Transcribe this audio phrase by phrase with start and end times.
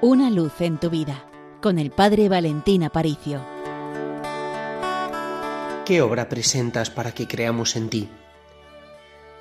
[0.00, 1.24] Una luz en tu vida
[1.60, 3.44] con el Padre Valentín Aparicio.
[5.84, 8.08] ¿Qué obra presentas para que creamos en ti?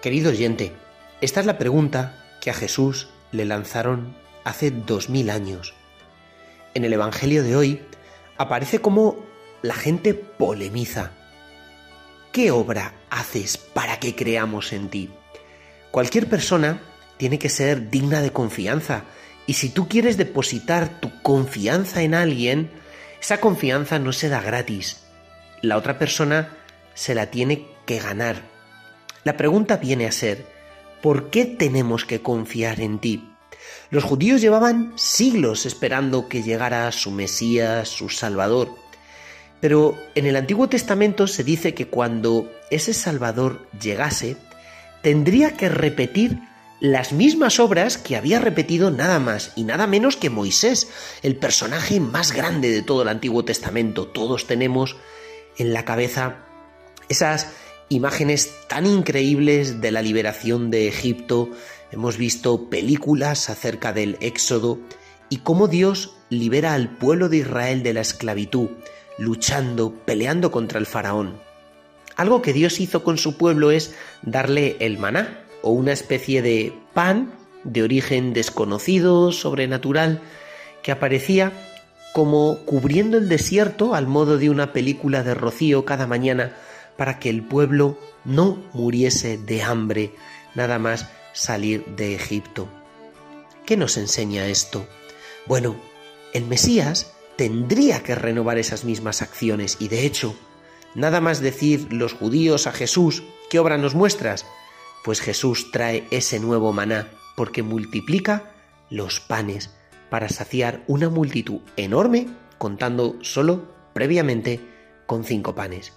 [0.01, 0.73] Querido oyente,
[1.21, 4.15] esta es la pregunta que a Jesús le lanzaron
[4.45, 5.75] hace dos mil años.
[6.73, 7.81] En el Evangelio de hoy
[8.39, 9.17] aparece como
[9.61, 11.11] la gente polemiza.
[12.31, 15.11] ¿Qué obra haces para que creamos en ti?
[15.91, 16.81] Cualquier persona
[17.17, 19.03] tiene que ser digna de confianza
[19.47, 22.69] y si tú quieres depositar tu confianza en alguien,
[23.21, 25.03] esa confianza no se da gratis.
[25.61, 26.49] La otra persona
[26.93, 28.41] se la tiene que ganar.
[29.23, 30.45] La pregunta viene a ser,
[31.01, 33.33] ¿por qué tenemos que confiar en ti?
[33.89, 38.69] Los judíos llevaban siglos esperando que llegara su Mesías, su Salvador.
[39.61, 44.35] Pero en el Antiguo Testamento se dice que cuando ese Salvador llegase,
[45.01, 46.37] tendría que repetir
[46.79, 50.89] las mismas obras que había repetido nada más y nada menos que Moisés,
[51.23, 54.07] el personaje más grande de todo el Antiguo Testamento.
[54.07, 54.95] Todos tenemos
[55.57, 56.45] en la cabeza
[57.09, 57.51] esas
[57.89, 61.49] imágenes tan increíbles de la liberación de Egipto,
[61.91, 64.77] hemos visto películas acerca del Éxodo
[65.29, 68.69] y cómo Dios libera al pueblo de Israel de la esclavitud,
[69.17, 71.39] luchando, peleando contra el faraón.
[72.15, 76.73] Algo que Dios hizo con su pueblo es darle el maná, o una especie de
[76.93, 77.33] pan
[77.65, 80.21] de origen desconocido, sobrenatural,
[80.81, 81.51] que aparecía
[82.13, 86.55] como cubriendo el desierto al modo de una película de rocío cada mañana
[86.95, 90.13] para que el pueblo no muriese de hambre
[90.55, 92.69] nada más salir de Egipto.
[93.65, 94.87] ¿Qué nos enseña esto?
[95.47, 95.75] Bueno,
[96.33, 100.33] el Mesías tendría que renovar esas mismas acciones y de hecho,
[100.95, 104.45] nada más decir los judíos a Jesús, ¿qué obra nos muestras?
[105.07, 108.51] Pues Jesús trae ese nuevo maná porque multiplica
[108.89, 109.73] los panes
[110.09, 112.27] para saciar una multitud enorme,
[112.57, 114.59] contando solo previamente
[115.05, 115.93] con cinco panes.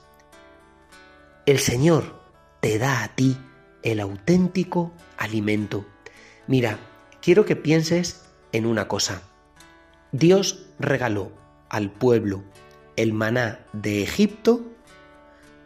[1.44, 2.22] El Señor
[2.60, 3.36] te da a ti
[3.82, 5.84] el auténtico alimento.
[6.46, 6.78] Mira,
[7.20, 9.22] quiero que pienses en una cosa.
[10.12, 11.32] Dios regaló
[11.68, 12.44] al pueblo
[12.94, 14.70] el maná de Egipto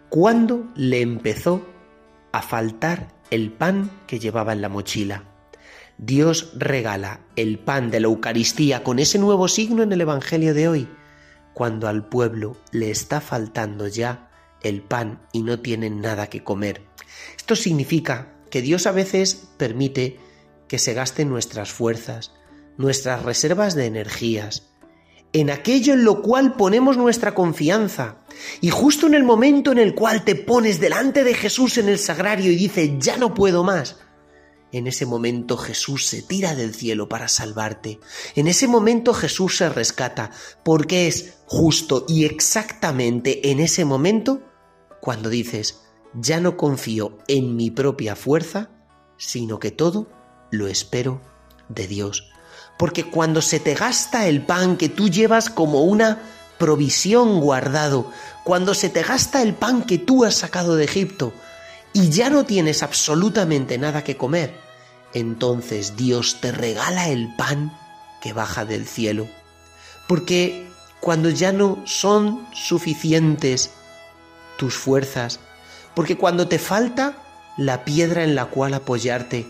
[0.08, 1.60] cuando le empezó
[2.32, 5.24] a faltar el pan que llevaba en la mochila.
[5.98, 10.68] Dios regala el pan de la Eucaristía con ese nuevo signo en el Evangelio de
[10.68, 10.88] hoy,
[11.52, 14.30] cuando al pueblo le está faltando ya
[14.62, 16.82] el pan y no tienen nada que comer.
[17.36, 20.20] Esto significa que Dios a veces permite
[20.68, 22.30] que se gasten nuestras fuerzas,
[22.76, 24.70] nuestras reservas de energías,
[25.34, 28.18] en aquello en lo cual ponemos nuestra confianza.
[28.60, 31.98] Y justo en el momento en el cual te pones delante de Jesús en el
[31.98, 33.96] sagrario y dice, ya no puedo más,
[34.70, 37.98] en ese momento Jesús se tira del cielo para salvarte.
[38.36, 40.30] En ese momento Jesús se rescata,
[40.64, 44.40] porque es justo y exactamente en ese momento
[45.00, 45.80] cuando dices,
[46.14, 48.70] ya no confío en mi propia fuerza,
[49.16, 50.08] sino que todo
[50.52, 51.20] lo espero
[51.68, 52.33] de Dios
[52.76, 56.22] porque cuando se te gasta el pan que tú llevas como una
[56.58, 58.10] provisión guardado,
[58.42, 61.32] cuando se te gasta el pan que tú has sacado de Egipto
[61.92, 64.54] y ya no tienes absolutamente nada que comer,
[65.12, 67.76] entonces Dios te regala el pan
[68.20, 69.28] que baja del cielo.
[70.08, 70.66] Porque
[71.00, 73.70] cuando ya no son suficientes
[74.58, 75.38] tus fuerzas,
[75.94, 77.16] porque cuando te falta
[77.56, 79.46] la piedra en la cual apoyarte,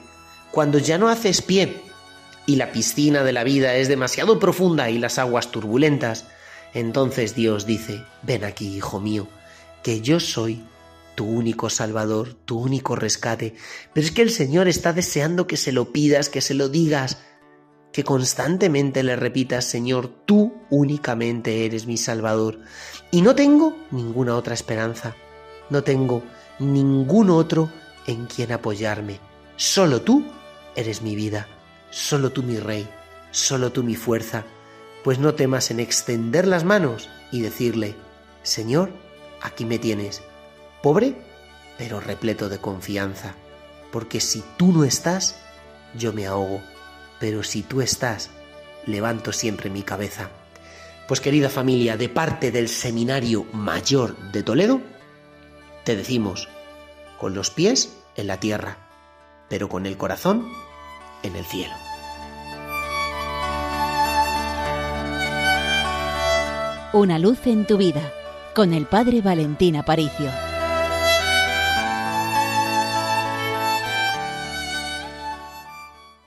[0.50, 1.82] cuando ya no haces pie
[2.46, 6.26] y la piscina de la vida es demasiado profunda y las aguas turbulentas,
[6.74, 9.28] entonces Dios dice, ven aquí, hijo mío,
[9.82, 10.64] que yo soy
[11.14, 13.54] tu único salvador, tu único rescate.
[13.92, 17.18] Pero es que el Señor está deseando que se lo pidas, que se lo digas,
[17.92, 22.58] que constantemente le repitas, Señor, tú únicamente eres mi salvador.
[23.12, 25.14] Y no tengo ninguna otra esperanza,
[25.70, 26.24] no tengo
[26.58, 27.70] ningún otro
[28.08, 29.20] en quien apoyarme.
[29.56, 30.24] Solo tú
[30.74, 31.46] eres mi vida
[31.94, 32.88] solo tú mi rey,
[33.30, 34.44] solo tú mi fuerza,
[35.04, 37.94] pues no temas en extender las manos y decirle,
[38.42, 38.90] Señor,
[39.40, 40.20] aquí me tienes,
[40.82, 41.14] pobre,
[41.78, 43.36] pero repleto de confianza,
[43.92, 45.36] porque si tú no estás,
[45.96, 46.60] yo me ahogo,
[47.20, 48.30] pero si tú estás,
[48.86, 50.30] levanto siempre mi cabeza.
[51.06, 54.80] Pues querida familia, de parte del Seminario Mayor de Toledo,
[55.84, 56.48] te decimos,
[57.20, 58.78] con los pies en la tierra,
[59.48, 60.50] pero con el corazón
[61.24, 61.74] en el cielo.
[66.92, 68.12] Una luz en tu vida
[68.54, 70.30] con el Padre Valentín Aparicio.